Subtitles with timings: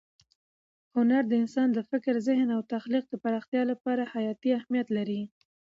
[0.95, 5.21] هنر د انسان د فکر، ذهن او تخلیق د پراختیا لپاره حیاتي اهمیت لري.